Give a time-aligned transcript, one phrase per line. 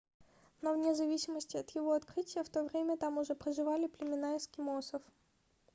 [0.63, 5.03] но вне зависимости от его открытия в то время там уже проживали племена эскимосов